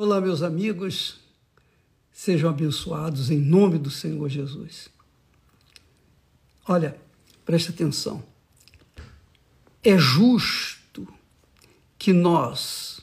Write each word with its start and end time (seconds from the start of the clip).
Olá, 0.00 0.20
meus 0.20 0.42
amigos, 0.42 1.18
sejam 2.12 2.48
abençoados 2.48 3.32
em 3.32 3.40
nome 3.40 3.78
do 3.78 3.90
Senhor 3.90 4.28
Jesus. 4.28 4.88
Olha, 6.68 6.96
preste 7.44 7.70
atenção. 7.70 8.22
É 9.82 9.98
justo 9.98 11.04
que 11.98 12.12
nós, 12.12 13.00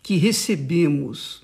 que 0.00 0.14
recebemos 0.14 1.42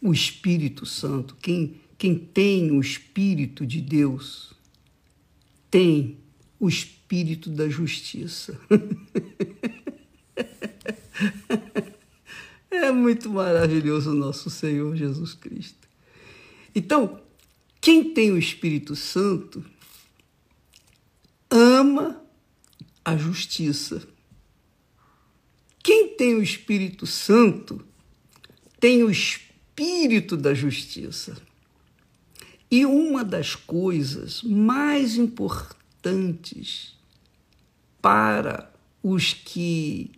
o 0.00 0.10
Espírito 0.10 0.86
Santo, 0.86 1.36
quem, 1.36 1.78
quem 1.98 2.18
tem 2.18 2.70
o 2.70 2.80
Espírito 2.80 3.66
de 3.66 3.82
Deus, 3.82 4.54
tem 5.70 6.16
o 6.58 6.66
Espírito 6.66 7.50
da 7.50 7.68
justiça. 7.68 8.58
É 12.86 12.92
muito 12.92 13.28
maravilhoso 13.30 14.12
o 14.12 14.14
nosso 14.14 14.48
Senhor 14.48 14.94
Jesus 14.94 15.34
Cristo. 15.34 15.88
Então, 16.72 17.20
quem 17.80 18.14
tem 18.14 18.30
o 18.30 18.38
Espírito 18.38 18.94
Santo 18.94 19.64
ama 21.50 22.22
a 23.04 23.16
justiça. 23.16 24.06
Quem 25.82 26.14
tem 26.14 26.36
o 26.36 26.42
Espírito 26.42 27.08
Santo 27.08 27.84
tem 28.78 29.02
o 29.02 29.10
espírito 29.10 30.36
da 30.36 30.54
justiça. 30.54 31.36
E 32.70 32.86
uma 32.86 33.24
das 33.24 33.56
coisas 33.56 34.44
mais 34.44 35.16
importantes 35.16 36.96
para 38.00 38.72
os 39.02 39.32
que 39.32 40.12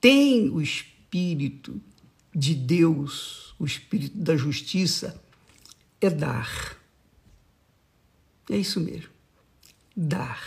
têm 0.00 0.48
o 0.48 0.62
Espírito 0.62 0.93
Espírito 1.14 1.80
de 2.34 2.56
Deus, 2.56 3.54
o 3.56 3.64
Espírito 3.64 4.18
da 4.18 4.36
justiça, 4.36 5.22
é 6.00 6.10
dar. 6.10 6.76
É 8.50 8.56
isso 8.56 8.80
mesmo. 8.80 9.10
Dar. 9.96 10.42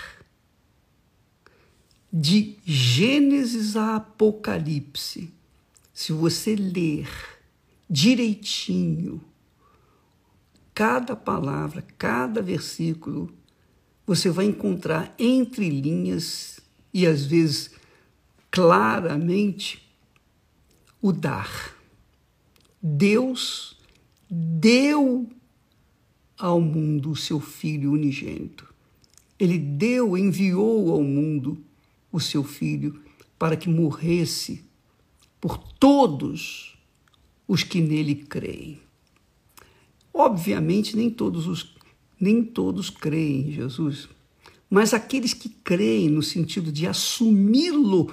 De 2.11 2.57
Gênesis 2.65 3.77
a 3.77 3.95
Apocalipse, 3.95 5.33
se 5.93 6.11
você 6.11 6.53
ler 6.53 7.09
direitinho 7.89 9.23
cada 10.73 11.15
palavra, 11.15 11.81
cada 11.97 12.41
versículo, 12.41 13.33
você 14.05 14.29
vai 14.29 14.45
encontrar 14.45 15.15
entre 15.17 15.69
linhas 15.69 16.59
e 16.93 17.07
às 17.07 17.25
vezes 17.25 17.71
claramente 18.51 19.86
o 21.07 21.13
dar. 21.13 21.75
Deus 22.81 23.77
deu 24.29 25.27
ao 26.37 26.59
mundo 26.61 27.11
o 27.11 27.15
seu 27.15 27.39
Filho 27.39 27.93
unigênito. 27.93 28.67
Ele 29.39 29.57
deu, 29.57 30.17
enviou 30.17 30.91
ao 30.91 31.01
mundo 31.03 31.63
o 32.11 32.19
seu 32.19 32.43
Filho 32.43 33.01
para 33.37 33.55
que 33.55 33.69
morresse 33.69 34.63
por 35.39 35.57
todos 35.57 36.77
os 37.47 37.63
que 37.63 37.79
nele 37.79 38.15
creem. 38.15 38.79
Obviamente, 40.13 40.95
nem 40.95 41.09
todos 41.09 41.47
os 41.47 41.75
nem 42.19 42.43
todos 42.43 42.89
creem 42.89 43.41
em 43.41 43.51
Jesus, 43.51 44.09
mas 44.67 44.91
aqueles 44.91 45.35
que 45.35 45.49
creem 45.49 46.09
no 46.09 46.23
sentido 46.23 46.71
de 46.71 46.87
assumi-lo 46.87 48.11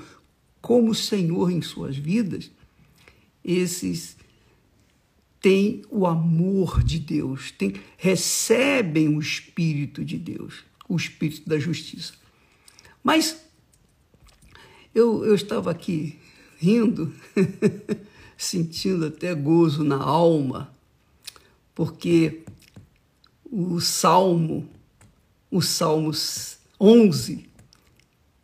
como 0.61 0.95
Senhor 0.95 1.51
em 1.51 1.62
suas 1.62 1.97
vidas, 1.97 2.51
esses 3.45 4.17
têm 5.41 5.83
o 5.91 6.06
amor 6.06 6.83
de 6.83 6.98
Deus, 6.98 7.51
têm, 7.51 7.75
recebem 7.98 9.14
o 9.14 9.20
Espírito 9.20 10.05
de 10.05 10.17
Deus, 10.17 10.64
o 10.89 10.96
Espírito 10.96 11.46
da 11.46 11.58
justiça. 11.58 12.14
Mas 13.02 13.45
eu, 14.95 15.24
eu 15.24 15.35
estava 15.35 15.70
aqui 15.70 16.19
rindo, 16.57 17.13
sentindo 18.39 19.07
até 19.07 19.35
gozo 19.35 19.85
na 19.85 20.02
alma, 20.02 20.73
porque 21.74 22.42
o 23.45 23.80
Salmo, 23.80 24.67
o 25.51 25.61
Salmo 25.61 26.11
11, 26.80 27.46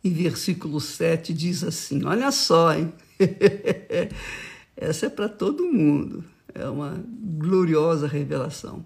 e 0.03 0.09
versículo 0.09 0.79
7 0.79 1.33
diz 1.33 1.63
assim: 1.63 2.03
olha 2.05 2.31
só, 2.31 2.73
hein? 2.73 2.93
Essa 4.81 5.05
é 5.05 5.09
para 5.09 5.29
todo 5.29 5.71
mundo. 5.71 6.23
É 6.55 6.67
uma 6.67 7.05
gloriosa 7.37 8.07
revelação. 8.07 8.83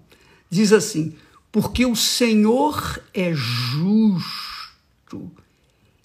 Diz 0.50 0.70
assim: 0.70 1.16
porque 1.50 1.86
o 1.86 1.96
Senhor 1.96 3.02
é 3.14 3.32
justo 3.32 5.32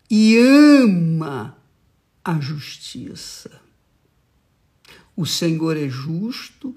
e 0.09 0.37
ama 0.37 1.57
a 2.23 2.39
justiça. 2.39 3.51
O 5.13 5.25
Senhor 5.25 5.75
é 5.75 5.89
justo 5.89 6.73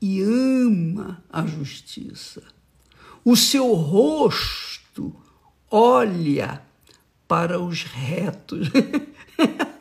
e 0.00 0.20
ama 0.20 1.22
a 1.30 1.46
justiça. 1.46 2.42
O 3.24 3.36
seu 3.36 3.72
rosto 3.72 5.14
olha 5.70 6.60
para 7.28 7.60
os 7.60 7.84
retos. 7.84 8.68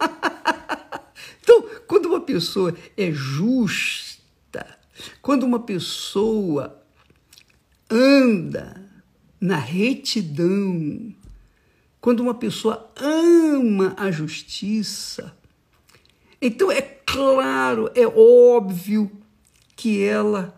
pessoa 2.32 2.76
é 2.96 3.12
justa, 3.12 4.80
quando 5.22 5.44
uma 5.44 5.60
pessoa 5.60 6.82
anda 7.90 8.90
na 9.40 9.58
retidão, 9.58 11.14
quando 12.00 12.22
uma 12.22 12.34
pessoa 12.34 12.90
ama 12.96 13.94
a 13.98 14.10
justiça, 14.12 15.36
então 16.42 16.72
é 16.72 16.82
claro, 16.82 17.92
é 17.94 18.08
óbvio 18.08 19.12
que 19.76 20.02
ela 20.02 20.58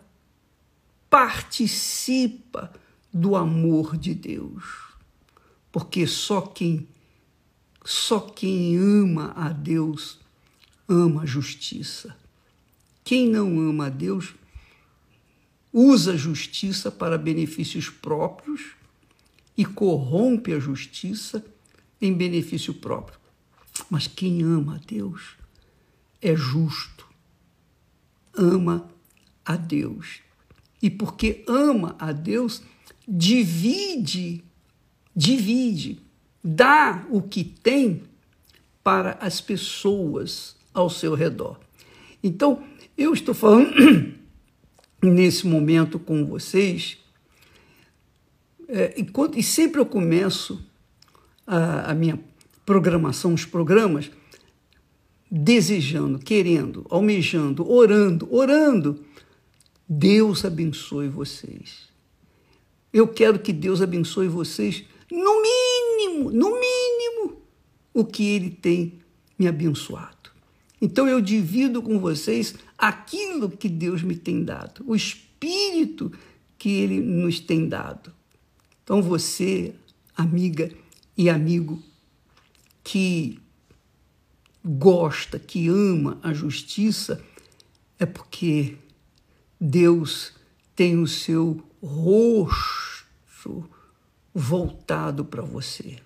participa 1.10 2.72
do 3.12 3.34
amor 3.34 3.96
de 3.96 4.14
Deus. 4.14 4.64
Porque 5.72 6.06
só 6.06 6.40
quem 6.40 6.88
só 7.84 8.18
quem 8.20 8.78
ama 8.78 9.32
a 9.36 9.50
Deus 9.50 10.23
ama 10.88 11.22
a 11.22 11.26
justiça. 11.26 12.16
Quem 13.02 13.28
não 13.28 13.58
ama 13.60 13.86
a 13.86 13.90
Deus 13.90 14.34
usa 15.72 16.12
a 16.12 16.16
justiça 16.16 16.90
para 16.90 17.18
benefícios 17.18 17.90
próprios 17.90 18.72
e 19.56 19.64
corrompe 19.64 20.52
a 20.52 20.58
justiça 20.58 21.44
em 22.00 22.12
benefício 22.12 22.74
próprio. 22.74 23.18
Mas 23.90 24.06
quem 24.06 24.42
ama 24.42 24.76
a 24.76 24.78
Deus 24.78 25.36
é 26.22 26.34
justo, 26.36 27.06
ama 28.32 28.88
a 29.44 29.56
Deus. 29.56 30.20
E 30.80 30.88
porque 30.88 31.44
ama 31.48 31.96
a 31.98 32.12
Deus, 32.12 32.62
divide, 33.06 34.44
divide, 35.14 36.00
dá 36.42 37.06
o 37.10 37.22
que 37.22 37.42
tem 37.42 38.04
para 38.82 39.12
as 39.12 39.40
pessoas 39.40 40.56
ao 40.74 40.90
seu 40.90 41.14
redor. 41.14 41.58
Então, 42.22 42.64
eu 42.98 43.14
estou 43.14 43.34
falando 43.34 43.72
nesse 45.00 45.46
momento 45.46 45.98
com 45.98 46.26
vocês, 46.26 46.98
é, 48.68 48.94
e, 48.98 49.06
e, 49.38 49.42
sempre 49.42 49.80
eu 49.80 49.86
começo 49.86 50.60
a, 51.46 51.92
a 51.92 51.94
minha 51.94 52.18
programação, 52.66 53.34
os 53.34 53.44
programas, 53.44 54.10
desejando, 55.30 56.18
querendo, 56.18 56.86
almejando, 56.88 57.70
orando, 57.70 58.28
orando. 58.34 59.04
Deus 59.88 60.44
abençoe 60.44 61.08
vocês. 61.08 61.88
Eu 62.92 63.08
quero 63.08 63.38
que 63.38 63.52
Deus 63.52 63.82
abençoe 63.82 64.28
vocês 64.28 64.84
no 65.10 65.42
mínimo, 65.42 66.30
no 66.30 66.58
mínimo, 66.58 67.42
o 67.92 68.04
que 68.04 68.24
Ele 68.24 68.50
tem 68.50 69.00
me 69.38 69.46
abençoado. 69.46 70.30
Então 70.84 71.08
eu 71.08 71.18
divido 71.18 71.80
com 71.80 71.98
vocês 71.98 72.56
aquilo 72.76 73.48
que 73.48 73.70
Deus 73.70 74.02
me 74.02 74.14
tem 74.14 74.44
dado, 74.44 74.84
o 74.86 74.94
espírito 74.94 76.12
que 76.58 76.68
ele 76.68 77.00
nos 77.00 77.40
tem 77.40 77.66
dado. 77.66 78.12
Então 78.82 79.00
você, 79.00 79.74
amiga 80.14 80.70
e 81.16 81.30
amigo 81.30 81.82
que 82.82 83.40
gosta, 84.62 85.38
que 85.38 85.68
ama 85.68 86.18
a 86.22 86.34
justiça, 86.34 87.24
é 87.98 88.04
porque 88.04 88.76
Deus 89.58 90.34
tem 90.76 90.98
o 90.98 91.06
seu 91.06 91.64
rosto 91.82 93.70
voltado 94.34 95.24
para 95.24 95.40
você. 95.40 95.96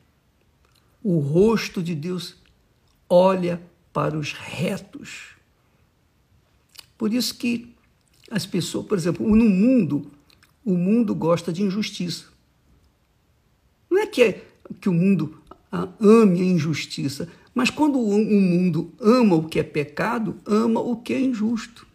O 1.02 1.18
rosto 1.18 1.82
de 1.82 1.96
Deus 1.96 2.36
olha 3.10 3.60
para 3.92 4.18
os 4.18 4.32
retos. 4.32 5.36
Por 6.96 7.12
isso 7.12 7.36
que 7.36 7.74
as 8.30 8.44
pessoas, 8.44 8.86
por 8.86 8.98
exemplo, 8.98 9.26
no 9.26 9.48
mundo, 9.48 10.10
o 10.64 10.76
mundo 10.76 11.14
gosta 11.14 11.52
de 11.52 11.62
injustiça. 11.62 12.26
Não 13.90 13.98
é 13.98 14.06
que, 14.06 14.22
é, 14.22 14.44
que 14.80 14.88
o 14.88 14.92
mundo 14.92 15.40
ame 16.00 16.40
a 16.40 16.44
injustiça, 16.44 17.28
mas 17.54 17.70
quando 17.70 17.98
o 17.98 18.40
mundo 18.40 18.92
ama 19.00 19.36
o 19.36 19.48
que 19.48 19.58
é 19.58 19.62
pecado, 19.62 20.36
ama 20.46 20.80
o 20.80 20.96
que 20.96 21.12
é 21.12 21.20
injusto. 21.20 21.86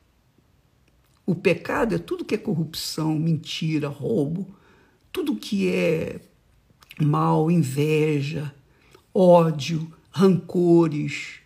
O 1.26 1.34
pecado 1.34 1.96
é 1.96 1.98
tudo 1.98 2.26
que 2.26 2.36
é 2.36 2.38
corrupção, 2.38 3.18
mentira, 3.18 3.88
roubo, 3.88 4.54
tudo 5.12 5.36
que 5.36 5.70
é 5.70 6.20
mal, 7.00 7.50
inveja, 7.50 8.54
ódio, 9.14 9.92
rancores. 10.12 11.40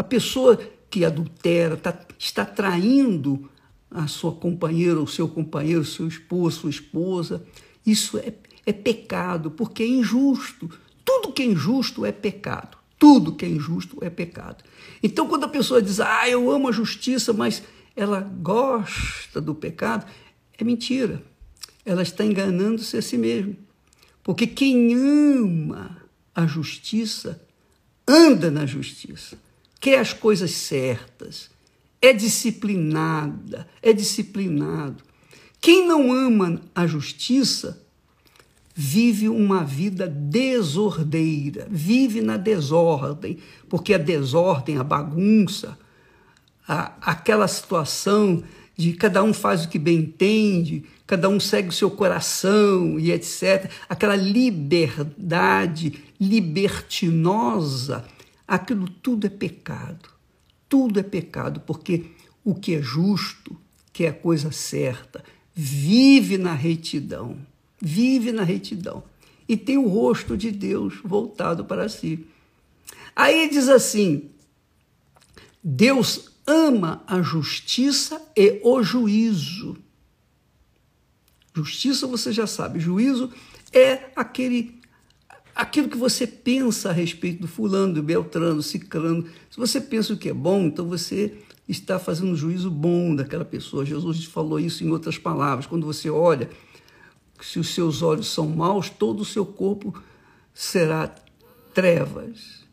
A 0.00 0.02
pessoa 0.02 0.58
que 0.88 1.04
adultera 1.04 1.76
tá, 1.76 1.94
está 2.18 2.42
traindo 2.42 3.50
a 3.90 4.06
sua 4.06 4.32
companheira, 4.32 4.98
o 4.98 5.06
seu 5.06 5.28
companheiro, 5.28 5.82
o 5.82 5.84
seu 5.84 6.08
esposo, 6.08 6.60
sua 6.60 6.70
esposa. 6.70 7.44
Isso 7.84 8.16
é, 8.16 8.32
é 8.64 8.72
pecado, 8.72 9.50
porque 9.50 9.82
é 9.82 9.86
injusto. 9.86 10.70
Tudo 11.04 11.34
que 11.34 11.42
é 11.42 11.44
injusto 11.44 12.06
é 12.06 12.12
pecado. 12.12 12.78
Tudo 12.98 13.34
que 13.34 13.44
é 13.44 13.48
injusto 13.50 13.98
é 14.00 14.08
pecado. 14.08 14.64
Então, 15.02 15.28
quando 15.28 15.44
a 15.44 15.48
pessoa 15.48 15.82
diz, 15.82 16.00
ah, 16.00 16.26
eu 16.26 16.50
amo 16.50 16.68
a 16.68 16.72
justiça, 16.72 17.34
mas 17.34 17.62
ela 17.94 18.20
gosta 18.20 19.38
do 19.38 19.54
pecado, 19.54 20.06
é 20.56 20.64
mentira. 20.64 21.22
Ela 21.84 22.00
está 22.00 22.24
enganando-se 22.24 22.96
a 22.96 23.02
si 23.02 23.18
mesma. 23.18 23.54
Porque 24.22 24.46
quem 24.46 24.94
ama 24.94 25.98
a 26.34 26.46
justiça, 26.46 27.38
anda 28.08 28.50
na 28.50 28.64
justiça, 28.64 29.36
quer 29.80 29.98
as 29.98 30.12
coisas 30.12 30.52
certas, 30.52 31.50
é 32.00 32.12
disciplinada, 32.12 33.66
é 33.82 33.92
disciplinado. 33.92 35.02
Quem 35.60 35.86
não 35.86 36.12
ama 36.12 36.60
a 36.74 36.86
justiça 36.86 37.82
vive 38.74 39.28
uma 39.28 39.64
vida 39.64 40.06
desordeira, 40.06 41.66
vive 41.70 42.20
na 42.20 42.36
desordem, 42.36 43.38
porque 43.68 43.92
a 43.92 43.98
desordem, 43.98 44.78
a 44.78 44.84
bagunça, 44.84 45.78
a, 46.66 46.92
aquela 47.02 47.48
situação 47.48 48.42
de 48.76 48.94
cada 48.94 49.22
um 49.22 49.34
faz 49.34 49.64
o 49.64 49.68
que 49.68 49.78
bem 49.78 49.98
entende, 49.98 50.84
cada 51.06 51.28
um 51.28 51.38
segue 51.38 51.68
o 51.68 51.72
seu 51.72 51.90
coração 51.90 52.98
e 52.98 53.12
etc. 53.12 53.70
Aquela 53.86 54.16
liberdade 54.16 56.02
libertinosa, 56.18 58.04
aquilo 58.56 58.88
tudo 58.88 59.26
é 59.26 59.30
pecado. 59.30 60.10
Tudo 60.68 61.00
é 61.00 61.02
pecado, 61.02 61.60
porque 61.60 62.06
o 62.44 62.54
que 62.54 62.74
é 62.74 62.82
justo, 62.82 63.56
que 63.92 64.04
é 64.04 64.08
a 64.08 64.14
coisa 64.14 64.52
certa, 64.52 65.24
vive 65.54 66.38
na 66.38 66.54
retidão 66.54 67.38
vive 67.80 68.30
na 68.30 68.42
retidão 68.42 69.02
e 69.48 69.56
tem 69.56 69.78
o 69.78 69.88
rosto 69.88 70.36
de 70.36 70.50
Deus 70.50 71.00
voltado 71.02 71.64
para 71.64 71.88
si. 71.88 72.26
Aí 73.16 73.48
diz 73.48 73.68
assim: 73.68 74.30
Deus 75.64 76.30
ama 76.46 77.02
a 77.06 77.22
justiça 77.22 78.20
e 78.36 78.60
o 78.62 78.82
juízo. 78.82 79.76
Justiça 81.54 82.06
você 82.06 82.32
já 82.32 82.46
sabe, 82.46 82.78
juízo 82.78 83.32
é 83.72 84.10
aquele 84.14 84.79
aquilo 85.60 85.90
que 85.90 85.96
você 85.98 86.26
pensa 86.26 86.88
a 86.88 86.92
respeito 86.92 87.42
do 87.42 87.46
fulano, 87.46 87.92
do 87.92 88.02
beltrano, 88.02 88.62
ciclano. 88.62 89.26
Se 89.50 89.58
você 89.58 89.78
pensa 89.78 90.14
o 90.14 90.16
que 90.16 90.30
é 90.30 90.32
bom, 90.32 90.62
então 90.62 90.88
você 90.88 91.36
está 91.68 91.98
fazendo 91.98 92.30
um 92.30 92.36
juízo 92.36 92.70
bom 92.70 93.14
daquela 93.14 93.44
pessoa. 93.44 93.84
Jesus 93.84 94.24
falou 94.24 94.58
isso 94.58 94.82
em 94.82 94.90
outras 94.90 95.18
palavras. 95.18 95.66
Quando 95.66 95.84
você 95.84 96.08
olha 96.08 96.48
se 97.42 97.58
os 97.58 97.74
seus 97.74 98.00
olhos 98.00 98.28
são 98.28 98.48
maus, 98.48 98.88
todo 98.88 99.20
o 99.20 99.24
seu 99.24 99.44
corpo 99.44 100.02
será 100.54 101.14
trevas. 101.74 102.64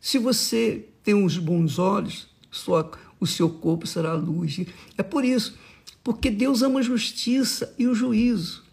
Se 0.00 0.18
você 0.18 0.88
tem 1.02 1.14
uns 1.14 1.36
bons 1.36 1.78
olhos, 1.78 2.28
sua, 2.50 2.90
o 3.20 3.26
seu 3.26 3.50
corpo 3.50 3.86
será 3.86 4.14
luz. 4.14 4.58
É 4.96 5.02
por 5.02 5.22
isso, 5.22 5.54
porque 6.02 6.30
Deus 6.30 6.62
ama 6.62 6.80
a 6.80 6.82
justiça 6.82 7.74
e 7.78 7.86
o 7.86 7.94
juízo. 7.94 8.64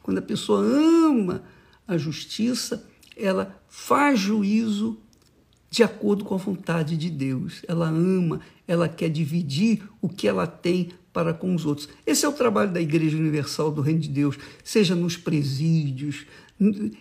Quando 0.00 0.18
a 0.18 0.22
pessoa 0.22 0.60
ama 0.60 1.42
a 1.86 1.96
justiça, 1.96 2.86
ela 3.16 3.60
faz 3.68 4.18
juízo 4.18 4.98
de 5.70 5.82
acordo 5.82 6.24
com 6.24 6.34
a 6.34 6.38
vontade 6.38 6.96
de 6.96 7.08
Deus. 7.08 7.62
Ela 7.66 7.88
ama, 7.88 8.40
ela 8.68 8.88
quer 8.88 9.08
dividir 9.08 9.82
o 10.00 10.08
que 10.08 10.28
ela 10.28 10.46
tem 10.46 10.90
para 11.12 11.32
com 11.32 11.54
os 11.54 11.64
outros. 11.64 11.88
Esse 12.06 12.24
é 12.24 12.28
o 12.28 12.32
trabalho 12.32 12.72
da 12.72 12.80
Igreja 12.80 13.16
Universal 13.16 13.70
do 13.70 13.80
Reino 13.80 14.00
de 14.00 14.08
Deus, 14.08 14.38
seja 14.62 14.94
nos 14.94 15.16
presídios, 15.16 16.26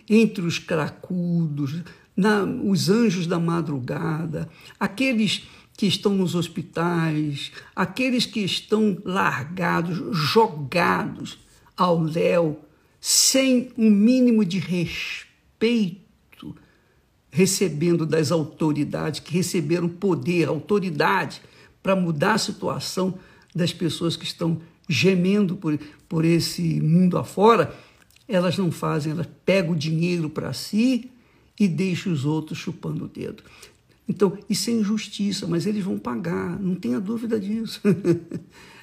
entre 0.10 0.44
os 0.46 0.58
cracudos, 0.58 1.82
na, 2.16 2.44
os 2.44 2.90
anjos 2.90 3.28
da 3.28 3.40
madrugada, 3.40 4.50
aqueles 4.80 5.48
que 5.78 5.86
estão 5.86 6.14
nos 6.14 6.36
hospitais, 6.36 7.52
aqueles 7.76 8.26
que 8.26 8.42
estão 8.42 8.98
largados, 9.04 10.16
jogados 10.16 11.40
ao 11.76 12.02
léu, 12.02 12.64
sem 13.02 13.72
um 13.76 13.90
mínimo 13.90 14.46
de 14.46 14.60
respeito, 14.60 16.56
recebendo 17.32 18.06
das 18.06 18.32
autoridades, 18.32 19.20
que 19.20 19.34
receberam 19.34 19.90
poder, 19.90 20.48
autoridade, 20.48 21.42
para 21.82 21.96
mudar 21.96 22.36
a 22.36 22.38
situação 22.38 23.18
das 23.56 23.74
pessoas 23.74 24.16
que 24.16 24.24
estão 24.24 24.62
gemendo 24.88 25.56
por, 25.56 25.80
por 26.08 26.24
esse 26.24 26.80
mundo 26.80 27.18
afora, 27.18 27.76
elas 28.28 28.56
não 28.58 28.72
fazem, 28.72 29.14
elas 29.14 29.28
pegam 29.44 29.72
o 29.72 29.76
dinheiro 29.76 30.30
para 30.30 30.54
si 30.54 31.10
e 31.60 31.68
deixam 31.68 32.14
os 32.14 32.24
outros 32.24 32.60
chupando 32.60 33.06
o 33.06 33.08
dedo. 33.08 33.44
Então, 34.08 34.38
isso 34.48 34.70
é 34.70 34.74
injustiça, 34.74 35.48
mas 35.48 35.66
eles 35.66 35.84
vão 35.84 35.98
pagar, 35.98 36.60
não 36.60 36.76
tenha 36.76 37.00
dúvida 37.00 37.40
disso. 37.40 37.82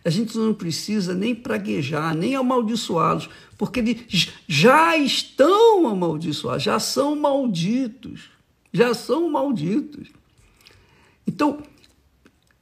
A 0.09 0.11
gente 0.11 0.39
não 0.39 0.55
precisa 0.55 1.15
nem 1.15 1.35
praguejar, 1.35 2.17
nem 2.17 2.35
amaldiçoá-los, 2.35 3.29
porque 3.59 3.81
eles 3.81 4.31
já 4.49 4.97
estão 4.97 5.87
amaldiçoados, 5.87 6.63
já 6.63 6.81
são 6.81 7.15
malditos, 7.15 8.31
já 8.73 8.95
são 8.95 9.29
malditos. 9.29 10.09
Então, 11.27 11.63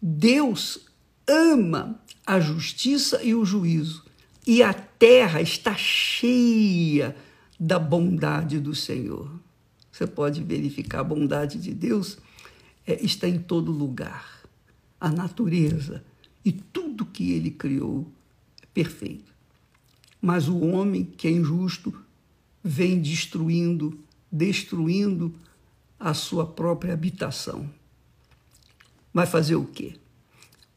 Deus 0.02 0.88
ama 1.24 2.00
a 2.26 2.40
justiça 2.40 3.22
e 3.22 3.32
o 3.32 3.44
juízo, 3.44 4.04
e 4.44 4.60
a 4.60 4.74
terra 4.74 5.40
está 5.40 5.76
cheia 5.76 7.14
da 7.60 7.78
bondade 7.78 8.58
do 8.58 8.74
Senhor. 8.74 9.30
Você 9.92 10.04
pode 10.04 10.42
verificar 10.42 10.98
a 10.98 11.04
bondade 11.04 11.60
de 11.60 11.72
Deus 11.72 12.18
é, 12.84 13.00
está 13.04 13.28
em 13.28 13.38
todo 13.38 13.70
lugar. 13.70 14.42
A 15.00 15.08
natureza 15.08 16.02
e 16.44 16.50
tudo 16.50 16.85
que 17.04 17.32
ele 17.32 17.50
criou 17.50 18.10
é 18.62 18.66
perfeito. 18.66 19.34
Mas 20.20 20.48
o 20.48 20.58
homem 20.60 21.04
que 21.04 21.28
é 21.28 21.30
injusto 21.30 21.94
vem 22.62 23.00
destruindo, 23.00 23.98
destruindo 24.30 25.34
a 25.98 26.14
sua 26.14 26.46
própria 26.46 26.94
habitação. 26.94 27.70
Vai 29.12 29.26
fazer 29.26 29.56
o 29.56 29.64
quê? 29.64 29.94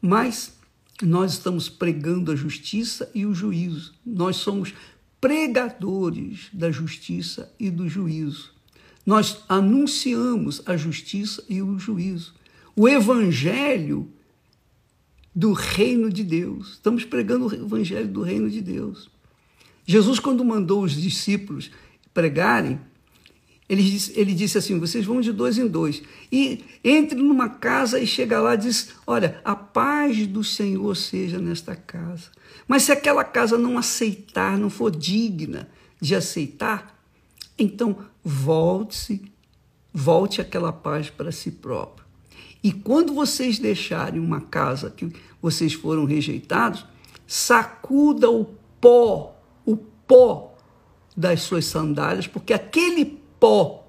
Mas 0.00 0.56
nós 1.02 1.32
estamos 1.32 1.68
pregando 1.68 2.30
a 2.32 2.36
justiça 2.36 3.10
e 3.14 3.26
o 3.26 3.34
juízo. 3.34 3.94
Nós 4.04 4.36
somos 4.36 4.72
pregadores 5.20 6.48
da 6.52 6.70
justiça 6.70 7.52
e 7.58 7.70
do 7.70 7.88
juízo. 7.88 8.52
Nós 9.04 9.42
anunciamos 9.48 10.62
a 10.66 10.76
justiça 10.76 11.44
e 11.48 11.60
o 11.60 11.78
juízo. 11.78 12.34
O 12.76 12.88
evangelho 12.88 14.10
do 15.34 15.52
reino 15.52 16.10
de 16.10 16.24
Deus. 16.24 16.72
Estamos 16.72 17.04
pregando 17.04 17.46
o 17.46 17.54
evangelho 17.54 18.08
do 18.08 18.22
reino 18.22 18.50
de 18.50 18.60
Deus. 18.60 19.10
Jesus, 19.86 20.18
quando 20.18 20.44
mandou 20.44 20.82
os 20.82 20.92
discípulos 20.92 21.70
pregarem, 22.12 22.80
ele 23.68 23.82
disse, 23.84 24.12
ele 24.18 24.34
disse 24.34 24.58
assim: 24.58 24.78
vocês 24.80 25.04
vão 25.04 25.20
de 25.20 25.32
dois 25.32 25.56
em 25.56 25.68
dois. 25.68 26.02
E 26.30 26.64
entre 26.82 27.20
numa 27.20 27.48
casa 27.48 28.00
e 28.00 28.06
chega 28.06 28.40
lá 28.40 28.54
e 28.54 28.58
diz: 28.58 28.90
Olha, 29.06 29.40
a 29.44 29.54
paz 29.54 30.26
do 30.26 30.42
Senhor 30.42 30.96
seja 30.96 31.38
nesta 31.38 31.76
casa. 31.76 32.30
Mas 32.66 32.82
se 32.82 32.90
aquela 32.90 33.22
casa 33.22 33.56
não 33.56 33.78
aceitar, 33.78 34.58
não 34.58 34.70
for 34.70 34.90
digna 34.90 35.68
de 36.00 36.16
aceitar, 36.16 37.00
então 37.56 37.98
volte-se, 38.24 39.22
volte 39.92 40.40
aquela 40.40 40.72
paz 40.72 41.08
para 41.08 41.30
si 41.30 41.52
próprio. 41.52 42.04
E 42.62 42.72
quando 42.72 43.14
vocês 43.14 43.58
deixarem 43.58 44.20
uma 44.20 44.40
casa 44.40 44.90
que 44.90 45.10
vocês 45.40 45.72
foram 45.72 46.04
rejeitados, 46.04 46.84
sacuda 47.26 48.30
o 48.30 48.44
pó, 48.80 49.36
o 49.64 49.76
pó 49.76 50.54
das 51.16 51.42
suas 51.42 51.64
sandálias, 51.64 52.26
porque 52.26 52.52
aquele 52.52 53.18
pó 53.38 53.86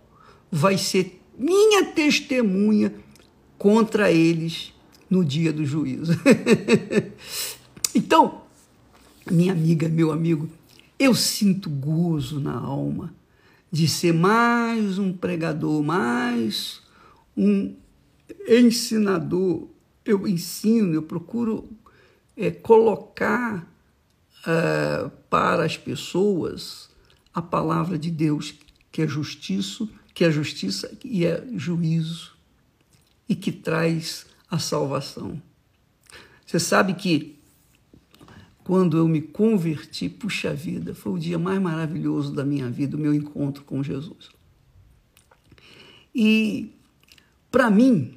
vai 0.51 0.77
ser 0.77 1.21
minha 1.37 1.85
testemunha 1.85 2.93
contra 3.57 4.11
eles 4.11 4.73
no 5.09 5.25
dia 5.25 5.51
do 5.51 5.65
juízo. 5.65 6.13
então, 7.93 8.41
minha 9.29 9.51
amiga, 9.51 9.89
meu 9.89 10.11
amigo, 10.11 10.49
eu 10.97 11.13
sinto 11.13 11.69
gozo 11.69 12.39
na 12.39 12.57
alma 12.57 13.13
de 13.71 13.87
ser 13.87 14.13
mais 14.13 14.97
um 14.97 15.11
pregador, 15.11 15.81
mais 15.81 16.81
um 17.35 17.73
ensinador. 18.47 19.67
Eu 20.05 20.27
ensino, 20.27 20.93
eu 20.93 21.03
procuro 21.03 21.69
é, 22.35 22.49
colocar 22.51 23.67
é, 24.45 25.09
para 25.29 25.65
as 25.65 25.77
pessoas 25.77 26.89
a 27.33 27.41
palavra 27.41 27.97
de 27.97 28.11
Deus, 28.11 28.53
que 28.91 29.01
é 29.01 29.07
justiça, 29.07 29.87
que 30.13 30.23
é 30.23 30.31
justiça 30.31 30.91
e 31.03 31.25
é 31.25 31.45
juízo, 31.55 32.35
e 33.27 33.35
que 33.35 33.51
traz 33.51 34.25
a 34.49 34.59
salvação. 34.59 35.41
Você 36.45 36.59
sabe 36.59 36.93
que 36.95 37.39
quando 38.63 38.97
eu 38.97 39.07
me 39.07 39.21
converti, 39.21 40.09
puxa 40.09 40.53
vida, 40.53 40.93
foi 40.93 41.13
o 41.13 41.19
dia 41.19 41.39
mais 41.39 41.61
maravilhoso 41.61 42.33
da 42.33 42.43
minha 42.43 42.69
vida, 42.69 42.97
o 42.97 42.99
meu 42.99 43.13
encontro 43.13 43.63
com 43.63 43.81
Jesus. 43.81 44.29
E, 46.13 46.71
para 47.49 47.69
mim, 47.69 48.15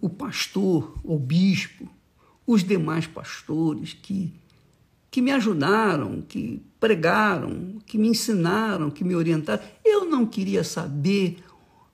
o 0.00 0.08
pastor, 0.08 0.98
o 1.02 1.18
bispo, 1.18 1.88
os 2.46 2.64
demais 2.64 3.06
pastores 3.06 3.92
que, 3.92 4.32
que 5.10 5.20
me 5.20 5.30
ajudaram, 5.30 6.22
que 6.22 6.62
pregaram, 6.80 7.78
que 7.86 7.98
me 7.98 8.08
ensinaram, 8.08 8.90
que 8.90 9.04
me 9.04 9.14
orientaram, 9.14 9.62
eu 9.84 10.04
não 10.04 10.24
queria 10.24 10.64
saber 10.64 11.38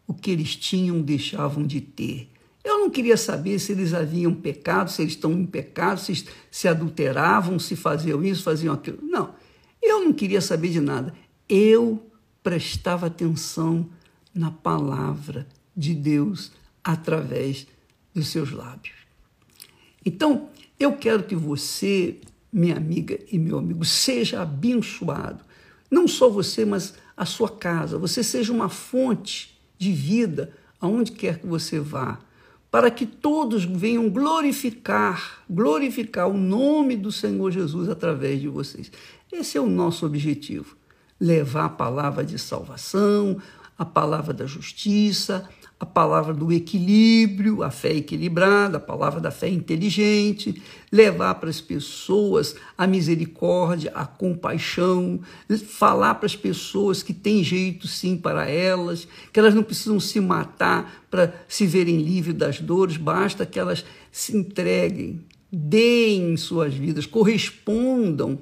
o 0.07 0.15
que 0.15 0.31
eles 0.31 0.55
tinham, 0.55 1.01
deixavam 1.01 1.67
de 1.67 1.81
ter. 1.81 2.31
Eu 2.63 2.79
não 2.79 2.89
queria 2.89 3.17
saber 3.17 3.59
se 3.59 3.73
eles 3.73 3.93
haviam 3.93 4.33
pecado, 4.35 4.91
se 4.91 5.03
eles 5.03 5.13
estão 5.15 5.33
em 5.33 5.45
pecado, 5.45 6.01
se 6.01 6.27
se 6.51 6.69
adulteravam, 6.69 7.59
se 7.59 7.77
faziam 7.77 8.25
isso, 8.25 8.43
faziam 8.43 8.73
aquilo. 8.73 8.99
Não, 9.03 9.35
eu 9.83 10.05
não 10.05 10.13
queria 10.13 10.41
saber 10.41 10.71
de 10.71 10.81
nada. 10.81 11.13
Eu 11.49 12.11
prestava 12.43 13.07
atenção 13.07 13.89
na 14.35 14.51
palavra 14.51 15.47
de 15.77 15.95
Deus 15.95 16.53
através 16.83 17.67
dos 18.15 18.29
seus 18.29 18.53
lábios. 18.53 18.95
Então, 20.05 20.49
eu 20.79 20.93
quero 20.93 21.25
que 21.25 21.35
você, 21.35 22.21
minha 22.53 22.77
amiga 22.77 23.19
e 23.31 23.39
meu 23.39 23.59
amigo, 23.59 23.85
seja 23.85 24.43
abençoado. 24.43 25.45
Não 25.91 26.07
só 26.07 26.29
você, 26.29 26.65
mas 26.65 26.95
a 27.17 27.25
sua 27.25 27.49
casa. 27.49 27.99
Você 27.99 28.23
seja 28.23 28.53
uma 28.53 28.69
fonte 28.69 29.59
de 29.79 29.93
vida 29.93 30.53
aonde 30.81 31.13
quer 31.13 31.39
que 31.39 31.47
você 31.47 31.79
vá 31.79 32.19
para 32.75 32.91
que 32.91 33.07
todos 33.07 33.65
venham 33.65 34.11
glorificar, 34.11 35.45
glorificar 35.49 36.29
o 36.29 36.37
nome 36.37 36.97
do 36.97 37.13
Senhor 37.13 37.53
Jesus 37.53 37.89
através 37.89 38.41
de 38.41 38.49
vocês. 38.49 38.91
Esse 39.33 39.57
é 39.57 39.61
o 39.61 39.69
nosso 39.69 40.05
objetivo: 40.05 40.77
levar 41.21 41.67
a 41.67 41.69
palavra 41.69 42.25
de 42.25 42.37
salvação, 42.37 43.41
a 43.79 43.85
palavra 43.85 44.35
da 44.35 44.45
justiça, 44.45 45.49
a 45.79 45.85
palavra 45.85 46.33
do 46.33 46.53
equilíbrio, 46.53 47.63
a 47.63 47.71
fé 47.71 47.93
equilibrada, 47.95 48.77
a 48.77 48.81
palavra 48.81 49.21
da 49.21 49.31
fé 49.31 49.49
inteligente, 49.49 50.63
levar 50.91 51.35
para 51.35 51.51
as 51.51 51.61
pessoas 51.61 52.55
a 52.79 52.87
misericórdia, 52.87 53.91
a 53.95 54.07
compaixão, 54.07 55.21
falar 55.67 56.15
para 56.15 56.27
as 56.27 56.37
pessoas 56.37 57.03
que 57.03 57.13
tem 57.13 57.43
jeito 57.43 57.89
sim 57.89 58.17
para 58.17 58.49
elas, 58.49 59.09
que 59.33 59.41
elas 59.41 59.55
não 59.55 59.63
precisam 59.65 59.99
se 59.99 60.21
matar 60.21 61.05
para 61.11 61.35
se 61.49 61.67
verem 61.67 61.99
livres 61.99 62.37
das 62.37 62.61
dores, 62.61 62.97
basta 62.97 63.45
que 63.45 63.59
elas 63.59 63.85
se 64.13 64.37
entreguem, 64.37 65.25
deem 65.53 66.37
suas 66.37 66.73
vidas, 66.73 67.05
correspondam 67.05 68.39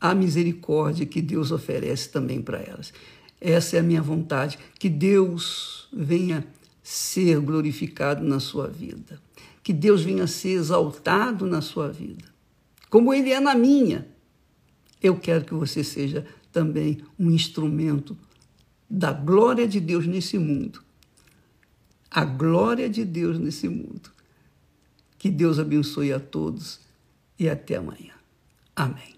à 0.00 0.14
misericórdia 0.14 1.04
que 1.04 1.20
Deus 1.20 1.50
oferece 1.50 2.08
também 2.08 2.40
para 2.40 2.58
elas. 2.58 2.92
Essa 3.40 3.76
é 3.76 3.80
a 3.80 3.82
minha 3.82 4.02
vontade, 4.02 4.58
que 4.78 4.88
Deus 4.88 5.88
venha 5.92 6.46
ser 6.82 7.40
glorificado 7.40 8.24
na 8.24 8.40
sua 8.40 8.66
vida, 8.66 9.20
que 9.62 9.72
Deus 9.72 10.02
venha 10.02 10.26
ser 10.26 10.50
exaltado 10.50 11.46
na 11.46 11.60
sua 11.60 11.88
vida, 11.88 12.24
como 12.88 13.12
Ele 13.12 13.30
é 13.30 13.40
na 13.40 13.54
minha. 13.54 14.08
Eu 15.00 15.18
quero 15.18 15.44
que 15.44 15.54
você 15.54 15.84
seja 15.84 16.26
também 16.52 16.98
um 17.18 17.30
instrumento 17.30 18.16
da 18.88 19.12
glória 19.12 19.68
de 19.68 19.80
Deus 19.80 20.06
nesse 20.06 20.38
mundo. 20.38 20.82
A 22.10 22.24
glória 22.24 22.88
de 22.88 23.04
Deus 23.04 23.38
nesse 23.38 23.68
mundo. 23.68 24.10
Que 25.18 25.28
Deus 25.28 25.58
abençoe 25.58 26.12
a 26.12 26.18
todos 26.18 26.80
e 27.38 27.48
até 27.48 27.76
amanhã. 27.76 28.14
Amém. 28.74 29.17